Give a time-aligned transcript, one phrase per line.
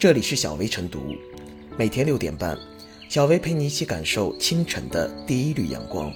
[0.00, 1.14] 这里是小薇晨读，
[1.76, 2.56] 每天六点半，
[3.10, 6.10] 小薇陪你一起感受清晨的第一缕阳光。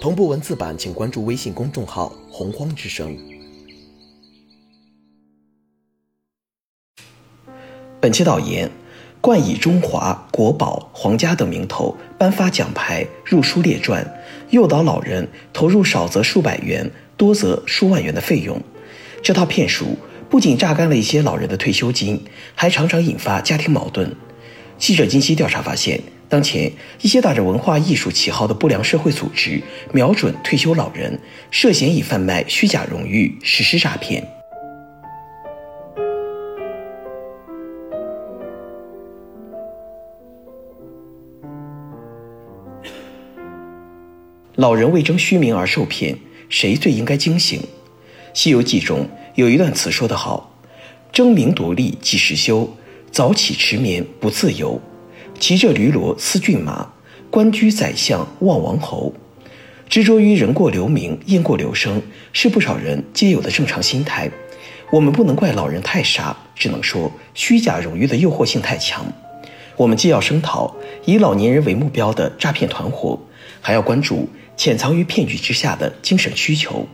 [0.00, 3.18] 同步文字版，请关注微信公众号“洪荒之声”。
[8.00, 8.70] 本期导言：
[9.20, 14.06] 冠以中华、国宝、皇家等名头颁发奖牌、入书列传，
[14.50, 18.62] 诱导老人投入少则数百元、多则数万元的费用。
[19.20, 19.98] 这套骗术
[20.30, 22.22] 不仅榨干了一些老人的退休金，
[22.54, 24.14] 还常常引发家庭矛盾。
[24.76, 31.18] 记者近期调查发现，当前一些打着文化艺术旗号的不良社会组织，瞄准退休老人，
[31.50, 34.22] 涉嫌以贩卖虚假荣誉实施诈骗。
[44.56, 46.18] 老人为争虚名而受骗，
[46.50, 47.60] 谁最应该惊醒？
[48.34, 49.08] 《西游记》中
[49.38, 50.52] 有一段词说得好
[51.14, 52.68] ：“争名夺利几时休？
[53.12, 54.80] 早起迟眠不自由。
[55.38, 56.90] 骑着驴骡思骏马，
[57.30, 59.14] 官居宰相望王侯。”
[59.88, 64.28] 执着于人过留名、雁过留声，是不少人皆有的正常心态。
[64.90, 69.06] 我们不能怪老人太傻，只能说虚假荣誉的诱惑性太强。
[69.76, 73.16] 我们既要声讨以老年人为目标的诈骗团伙，
[73.60, 74.28] 还要关注。
[74.56, 76.84] 潜藏于骗局之下的精神需求。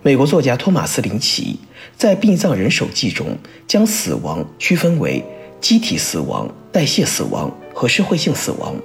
[0.00, 1.58] 美国作家托马斯·林奇
[1.96, 5.24] 在《殡葬人手记》中将死亡区分为
[5.60, 8.76] 机体死亡、代谢死亡和社会性死亡。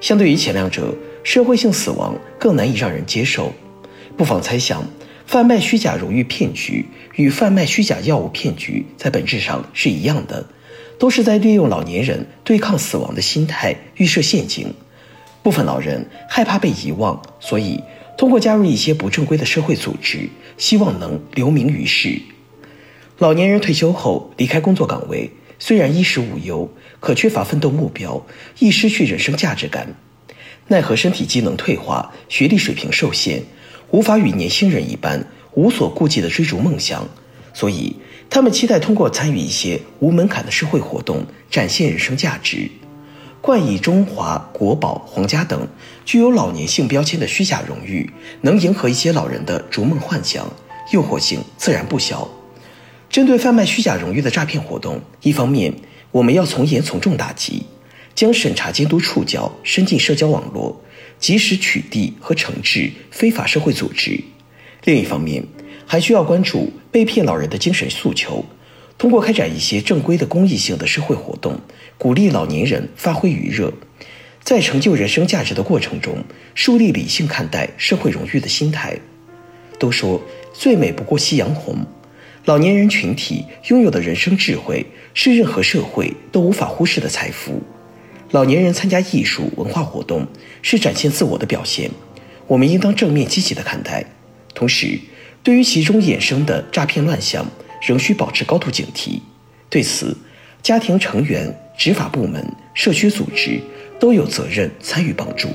[0.00, 0.94] 相对于前两者，
[1.24, 3.52] 社会性死亡更难以让人接受。
[4.16, 4.86] 不妨猜想，
[5.26, 10.46] 贩卖虚假荣誉骗局与贩卖虚假药物骗局在本质上是一样的，
[10.96, 14.72] 都是在利用老年人对抗死亡的心态预设陷阱。
[15.46, 17.80] 部分老人害怕被遗忘，所以
[18.18, 22.20] 通过加入一些不正规的社会组织，希望能留名于世。
[23.18, 25.30] 老年人退休后离开工作岗位，
[25.60, 28.26] 虽然衣食无忧，可缺乏奋斗目标，
[28.58, 29.94] 易失去人生价值感。
[30.66, 33.44] 奈何身体机能退化，学历水平受限，
[33.92, 37.08] 无法与年轻人一般无所顾忌地追逐梦想，
[37.54, 37.94] 所以
[38.28, 42.68] 他们期待通过参与一些无门槛的社会活动，展现人生价值。
[43.46, 45.68] 冠以中华、国宝、皇家等
[46.04, 50.52] 具有老年性标签的虚假荣誉，能迎合一些老人的逐梦幻想，
[50.92, 52.28] 诱惑性自然不小。
[53.08, 55.72] 针对贩卖虚假荣誉的诈骗活动，一方面
[56.10, 57.62] 我们要从严从重打击，
[58.16, 60.82] 将审查监督触角伸进社交网络，
[61.20, 64.24] 及时取缔和惩治非法社会组织；
[64.82, 65.44] 另一方面，
[65.86, 68.44] 还需要关注被骗老人的精神诉求。
[68.98, 71.60] 通过开展一些正规的公益性的社会活动，
[71.98, 73.72] 鼓励老年人发挥余热，
[74.42, 76.24] 在成就人生价值的过程中，
[76.54, 78.98] 树立理性看待社会荣誉的心态。
[79.78, 80.22] 都说
[80.54, 81.84] 最美不过夕阳红，
[82.46, 87.62] 老年人群体拥有的人生智慧是任何社会都无法忽视的财富。
[88.30, 90.26] 老年人参加艺术文化活动
[90.62, 91.90] 是展现自我的表现，
[92.46, 94.04] 我们应当正面积极的看待。
[94.54, 94.98] 同时，
[95.42, 97.46] 对于其中衍生的诈骗乱象，
[97.80, 99.20] 仍需保持高度警惕。
[99.68, 100.16] 对此，
[100.62, 102.44] 家庭成员、执法部门、
[102.74, 103.60] 社区组织
[103.98, 105.48] 都有责任参与帮助。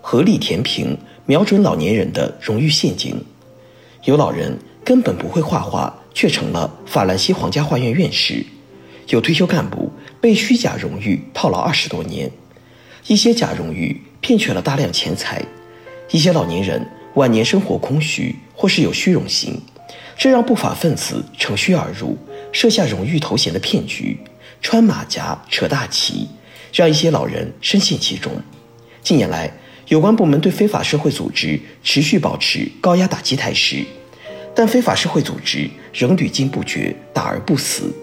[0.00, 0.96] 合力填平
[1.26, 3.16] 瞄准老年人的荣誉陷阱。
[4.04, 8.46] 有老人根本不会画画，却成了法兰西皇家画院院士；
[9.08, 9.85] 有退休干部。
[10.26, 12.28] 被虚假荣誉套牢二十多年，
[13.06, 15.40] 一些假荣誉骗取了大量钱财，
[16.10, 19.56] 一些老年人晚年生活空虚或是有虚荣心，
[20.18, 22.18] 这让不法分子乘虚而入，
[22.50, 24.18] 设下荣誉头衔的骗局，
[24.60, 26.26] 穿马甲扯大旗，
[26.74, 28.32] 让一些老人深陷其中。
[29.04, 29.52] 近年来，
[29.86, 33.84] 有关部门对非法社会组织持续保持高压打击态势，
[34.56, 37.94] 但非法社会组织仍屡禁不绝，打而不死。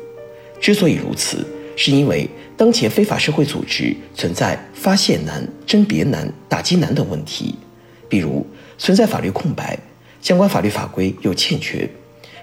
[0.62, 1.46] 之所以如此，
[1.76, 7.56] 是因为当前非法社会组织存在发现难、甄别难、打击难等问题，
[8.08, 8.46] 比如
[8.78, 9.78] 存在法律空白，
[10.22, 11.88] 相关法律法规有欠缺；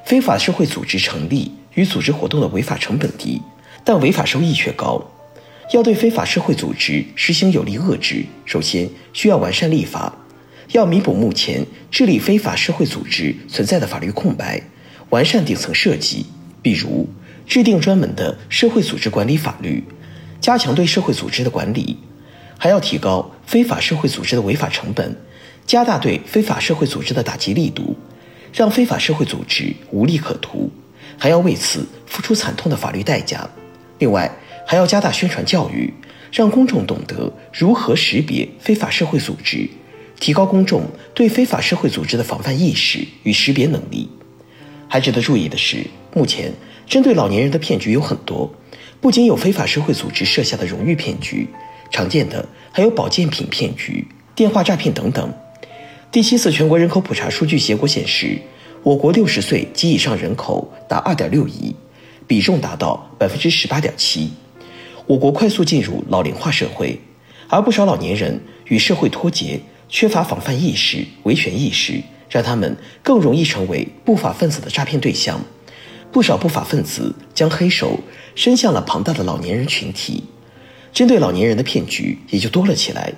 [0.05, 3.41] 非法社会组织成立与组织活动的违法成本低，
[3.85, 5.01] 但违法收益却高。
[5.73, 10.13] 要对非法社会组织实行有力遏制，首先需要完善立法，
[10.73, 14.61] 要弥补目前治理非法社会组织存在的法律空白，
[15.11, 16.27] 完善顶层设计，
[16.61, 17.09] 比如。
[17.51, 19.83] 制定专门的社会组织管理法律，
[20.41, 21.99] 加强对社会组织的管理，
[22.57, 25.17] 还要提高非法社会组织的违法成本，
[25.67, 27.97] 加大对非法社会组织的打击力度，
[28.55, 30.71] 让非法社会组织无利可图，
[31.19, 33.51] 还要为此付出惨痛的法律代价。
[33.99, 34.31] 另外，
[34.65, 35.93] 还要加大宣传教育，
[36.31, 39.69] 让公众懂得如何识别非法社会组织，
[40.21, 44.09] 提高公众对非法社会组织的防范意识与识别能力。
[44.93, 46.53] 还值得注意的是，目前
[46.85, 48.53] 针对老年人的骗局有很多，
[49.01, 51.47] 不仅有非法社会组织设下的荣誉骗局，
[51.93, 54.05] 常见的还有保健品骗局、
[54.35, 55.33] 电话诈骗等等。
[56.11, 58.37] 第七次全国人口普查数据结果显示，
[58.83, 61.73] 我国六十岁及以上人口达二点六亿，
[62.27, 64.33] 比重达到百分之十八点七。
[65.07, 67.01] 我国快速进入老龄化社会，
[67.47, 75.39] 而不少老年人与社会脱节，缺乏防范意识、维权意识，让他们更容易成为不法分子的诈骗对象。
[76.13, 78.01] 不少不法分子将黑手
[78.35, 80.25] 伸向了庞大的老年人群体，
[80.93, 83.13] 针对老年人的骗局也就多了起来。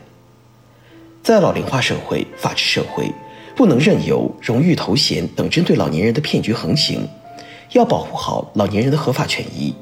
[1.23, 3.11] 在老龄化社会、法治社会，
[3.57, 7.09] 不能任由荣誉头衔等针对老年人的骗局横行，
[7.73, 9.75] 要保护好老年人的合法权益，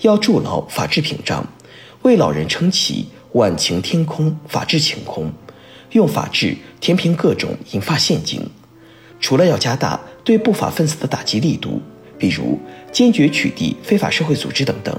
[0.00, 1.46] 要筑牢法治屏障，
[2.02, 5.32] 为老人撑起晚晴天空、法治晴空，
[5.92, 8.48] 用法治填平各种引发陷阱。
[9.20, 11.80] 除了要加大对不法分子的打击力度，
[12.18, 12.58] 比如
[12.92, 14.94] 坚决取缔非法社会组织等等，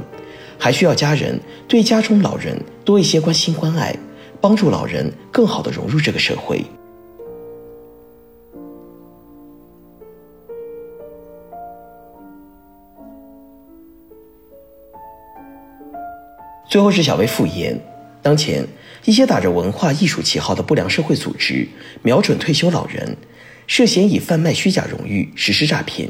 [0.57, 3.95] 还需要家人对家中老人多一些关心关爱。
[4.41, 6.63] 帮助老人更好的融入这个社会。
[16.69, 17.77] 最后是小薇复言：
[18.21, 18.65] 当前
[19.03, 21.67] 一些打着文化艺术旗号的不良社会组织，
[22.01, 23.17] 瞄准退休老人，
[23.69, 26.09] 涉嫌以贩卖虚假荣誉实施诈骗。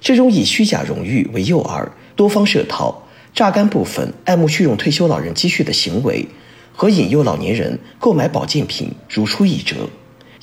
[0.00, 1.86] 这种以虚假荣誉为诱饵，
[2.16, 6.26] 多方设套，榨干部分爱慕虚荣退休老人积蓄的行为。
[6.72, 9.90] 和引诱老年人购买保健品如出一辙，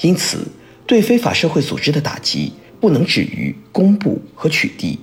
[0.01, 0.45] 因此
[0.85, 4.95] 对非法社会组织的打击不能止于公布和取缔，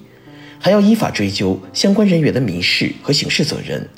[0.61, 3.89] 还要依法追究相关人员的民事和刑事责任。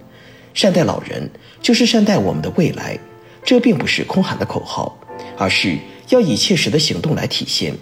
[0.54, 1.30] 善待老人
[1.60, 2.98] 就是善待我们的未来，
[3.44, 4.98] 这并不是空喊的口号，
[5.36, 5.76] 而是
[6.08, 7.74] 要以切实的行动来体现。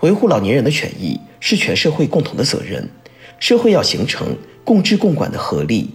[0.00, 2.88] 维护老年人的权益是全社会共同的责任，
[3.38, 5.90] 社会要形成共治共管的合力。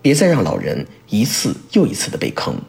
[0.00, 2.60] 别再让老人一次又一次的被坑。